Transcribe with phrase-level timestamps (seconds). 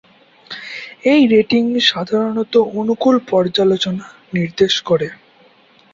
[1.05, 4.05] এই রেটিং "সাধারণত অনুকূল পর্যালোচনা"
[4.33, 5.07] নির্দেশ করে।